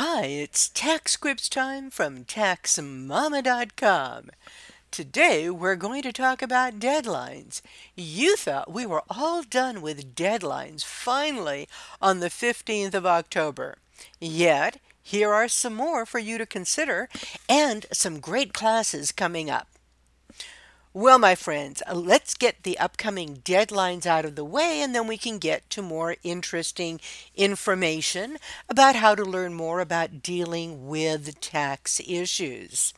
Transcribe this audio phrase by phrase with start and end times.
[0.00, 4.30] Hi, it's TaxQuips time from TaxMama.com.
[4.92, 7.62] Today we're going to talk about deadlines.
[7.96, 11.68] You thought we were all done with deadlines finally
[12.00, 13.78] on the 15th of October.
[14.20, 17.08] Yet, here are some more for you to consider
[17.48, 19.66] and some great classes coming up.
[20.94, 25.06] Well, my friends, uh, let's get the upcoming deadlines out of the way and then
[25.06, 27.00] we can get to more interesting
[27.34, 32.92] information about how to learn more about dealing with tax issues.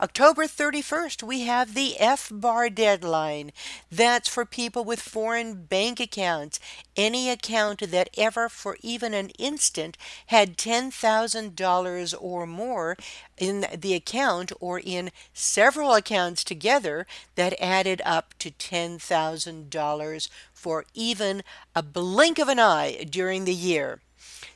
[0.00, 3.52] October 31st, we have the FBAR deadline.
[3.90, 6.58] That's for people with foreign bank accounts.
[6.96, 12.96] Any account that ever, for even an instant, had $10,000 or more
[13.38, 21.42] in the account or in several accounts together that added up to $10,000 for even
[21.74, 24.00] a blink of an eye during the year.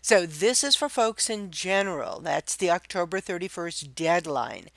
[0.08, 2.20] So this is for folks in general.
[2.20, 4.68] That's the October 31st deadline.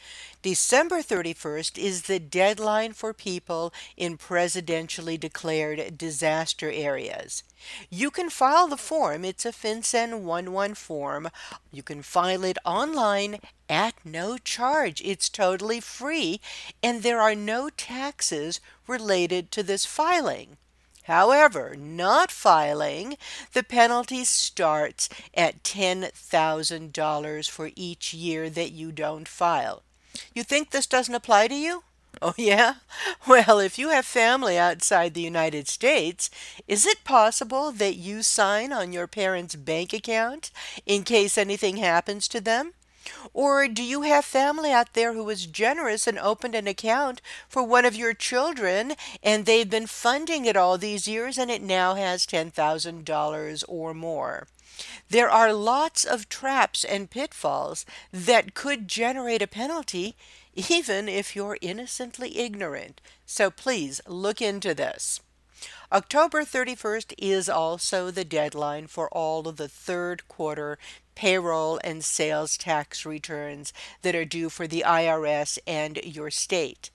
[0.41, 7.43] December 31st is the deadline for people in presidentially declared disaster areas.
[7.91, 9.23] You can file the form.
[9.23, 11.29] It's a FinCEN 11 form.
[11.71, 13.37] You can file it online
[13.69, 14.99] at no charge.
[15.05, 16.41] It's totally free,
[16.81, 20.57] and there are no taxes related to this filing.
[21.09, 23.17] However, not filing,
[23.53, 29.81] the penalty starts at $10,000 for each year that you don't file.
[30.35, 31.81] You think this doesn't apply to you?
[32.21, 32.75] Oh, yeah?
[33.27, 36.29] Well, if you have family outside the United States,
[36.67, 40.51] is it possible that you sign on your parents' bank account
[40.85, 42.73] in case anything happens to them?
[43.33, 47.63] Or do you have family out there who was generous and opened an account for
[47.63, 48.93] one of your children
[49.23, 54.47] and they've been funding it all these years and it now has $10,000 or more?
[55.09, 60.15] There are lots of traps and pitfalls that could generate a penalty
[60.55, 63.01] even if you're innocently ignorant.
[63.25, 65.21] So please look into this.
[65.91, 70.77] October 31st is also the deadline for all of the third quarter
[71.19, 76.89] payroll and sales tax returns that are due for the IRS and your state.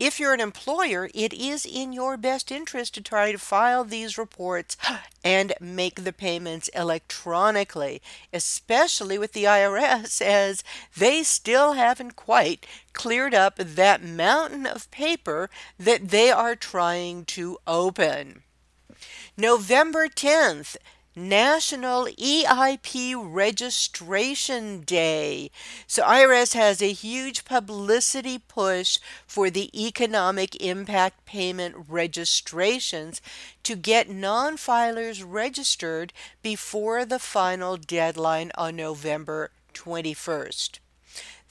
[0.00, 4.18] If you're an employer, it is in your best interest to try to file these
[4.18, 4.76] reports
[5.24, 10.64] and make the payments electronically, especially with the IRS, as
[10.96, 15.48] they still haven't quite cleared up that mountain of paper
[15.78, 18.42] that they are trying to open.
[19.36, 20.76] November 10th,
[21.28, 25.50] National EIP Registration Day.
[25.86, 33.20] So, IRS has a huge publicity push for the economic impact payment registrations
[33.64, 40.78] to get non filers registered before the final deadline on November 21st.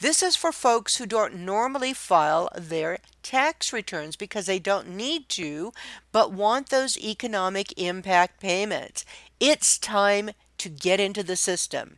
[0.01, 5.27] This is for folks who don't normally file their tax returns because they don't need
[5.29, 5.73] to,
[6.13, 9.03] but want those economic impact payments.
[9.41, 11.97] It's time to get into the system.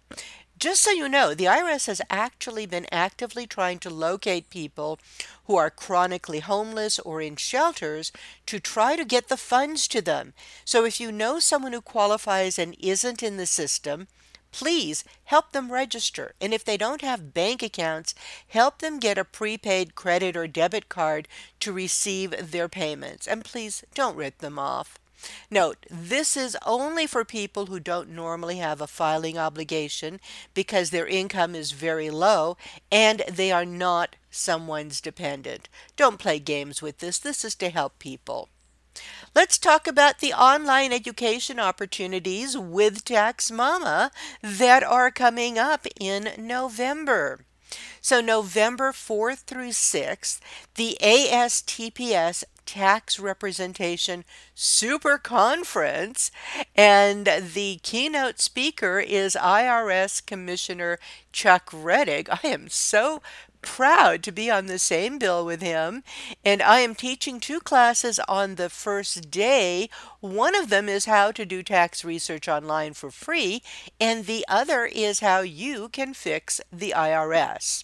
[0.58, 4.98] Just so you know, the IRS has actually been actively trying to locate people
[5.46, 8.12] who are chronically homeless or in shelters
[8.48, 10.34] to try to get the funds to them.
[10.66, 14.08] So if you know someone who qualifies and isn't in the system,
[14.52, 16.34] please help them register.
[16.40, 18.14] And if they don't have bank accounts,
[18.48, 21.28] help them get a prepaid credit or debit card
[21.62, 23.28] to receive their payments.
[23.28, 25.00] And please don't rip them off.
[25.52, 30.20] Note, this is only for people who don't normally have a filing obligation
[30.54, 32.58] because their income is very low
[32.92, 35.70] and they are not someone's dependent.
[35.96, 37.20] Don't play games with this.
[37.20, 38.50] This is to help people.
[39.34, 44.12] Let's talk about the online education opportunities with Tax Mama
[44.42, 47.46] that are coming up in November.
[48.02, 50.42] So, November 4th through 6th,
[50.76, 56.30] the ASTPS Tax Representation Super Conference,
[56.76, 61.00] and the keynote speaker is IRS Commissioner
[61.32, 62.28] Chuck Rettig.
[62.44, 63.22] I am so
[63.62, 66.04] proud to be on the same bill with him.
[66.44, 69.90] And I am teaching two classes on the first day.
[70.20, 73.62] One of them is how to do tax research online for free,
[74.00, 77.84] and the other is how you can fix the IRS.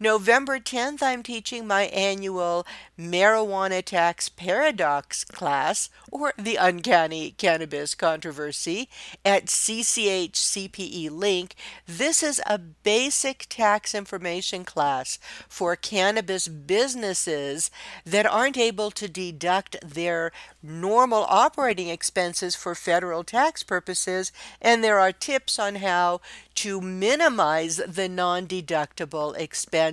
[0.00, 2.64] November 10th, I'm teaching my annual
[2.96, 8.88] Marijuana Tax Paradox class, or the Uncanny Cannabis Controversy,
[9.24, 11.56] at CCH CPE Link.
[11.84, 15.18] This is a basic tax information class
[15.48, 17.68] for cannabis businesses
[18.06, 20.30] that aren't able to deduct their
[20.62, 24.30] normal operating expenses for federal tax purposes,
[24.62, 26.20] and there are tips on how
[26.54, 29.87] to minimize the non deductible expenses.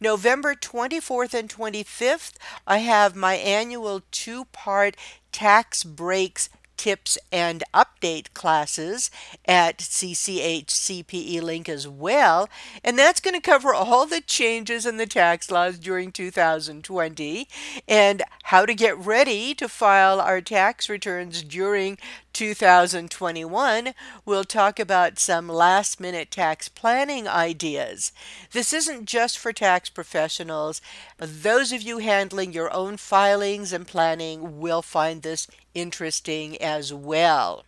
[0.00, 2.32] November 24th and 25th,
[2.66, 4.96] I have my annual two part
[5.32, 6.48] tax breaks
[6.80, 9.10] tips and update classes
[9.44, 12.48] at CCH CPE link as well.
[12.82, 17.48] And that's going to cover all the changes in the tax laws during 2020
[17.86, 21.98] and how to get ready to file our tax returns during
[22.32, 23.94] 2021,
[24.24, 28.12] we'll talk about some last minute tax planning ideas.
[28.52, 30.80] This isn't just for tax professionals.
[31.18, 37.64] Those of you handling your own filings and planning will find this interesting as well.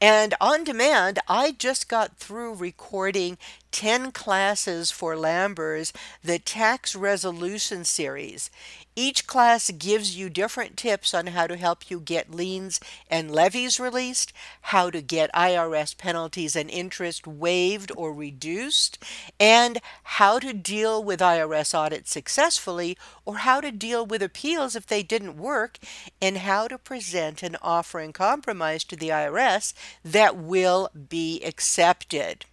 [0.00, 3.38] And on demand, I just got through recording
[3.78, 5.92] 10 classes for Lambers,
[6.24, 8.50] the Tax Resolution Series.
[8.96, 13.78] Each class gives you different tips on how to help you get liens and levies
[13.78, 14.32] released,
[14.62, 18.98] how to get IRS penalties and interest waived or reduced,
[19.38, 24.88] and how to deal with IRS audits successfully or how to deal with appeals if
[24.88, 25.78] they didn't work,
[26.20, 29.72] and how to present an offer in compromise to the IRS
[30.04, 32.44] that will be accepted.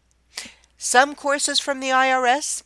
[0.77, 2.63] Some courses from the IRS,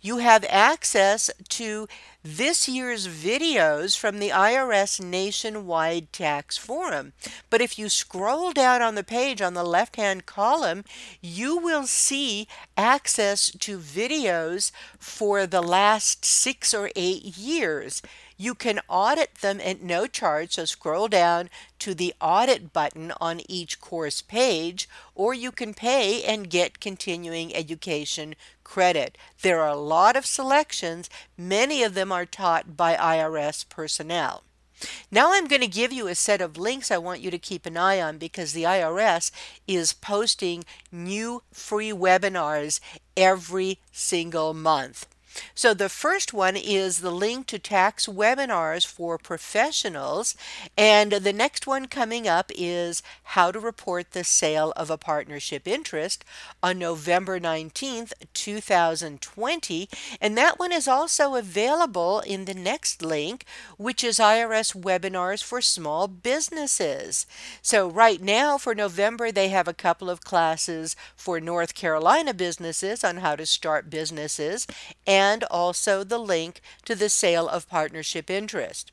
[0.00, 1.86] you have access to
[2.24, 7.12] this year's videos from the IRS Nationwide Tax Forum.
[7.50, 10.84] But if you scroll down on the page on the left hand column,
[11.20, 18.02] you will see access to videos for the last six or eight years.
[18.36, 21.50] You can audit them at no charge, so scroll down
[21.80, 27.54] to the audit button on each course page, or you can pay and get continuing
[27.54, 28.34] education
[28.64, 29.18] credit.
[29.42, 34.44] There are a lot of selections, many of them are taught by IRS personnel.
[35.10, 37.66] Now I'm going to give you a set of links I want you to keep
[37.66, 39.30] an eye on because the IRS
[39.68, 42.80] is posting new free webinars
[43.16, 45.06] every single month.
[45.54, 50.34] So the first one is the link to tax webinars for professionals.
[50.76, 55.66] And the next one coming up is how to report the sale of a partnership
[55.66, 56.24] interest
[56.62, 59.88] on November 19th, 2020.
[60.20, 63.44] And that one is also available in the next link,
[63.78, 67.26] which is IRS webinars for small businesses.
[67.62, 73.04] So right now for November, they have a couple of classes for North Carolina businesses
[73.04, 74.66] on how to start businesses.
[75.06, 78.90] And and also the link to the sale of partnership interest.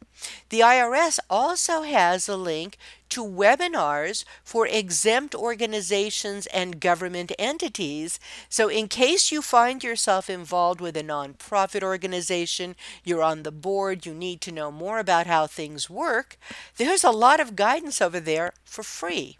[0.50, 2.78] The IRS also has a link
[3.10, 8.20] to webinars for exempt organizations and government entities.
[8.48, 14.06] So, in case you find yourself involved with a nonprofit organization, you're on the board,
[14.06, 16.38] you need to know more about how things work,
[16.78, 19.38] there's a lot of guidance over there for free.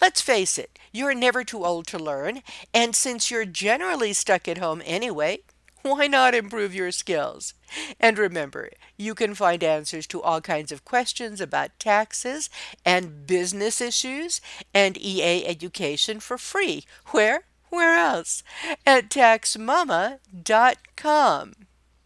[0.00, 2.42] Let's face it, you're never too old to learn,
[2.74, 5.40] and since you're generally stuck at home anyway,
[5.82, 7.54] why not improve your skills?
[8.00, 12.50] And remember, you can find answers to all kinds of questions about taxes
[12.84, 14.40] and business issues
[14.72, 16.84] and EA education for free.
[17.06, 17.44] Where?
[17.70, 18.42] Where else?
[18.86, 20.18] At taxmama.com.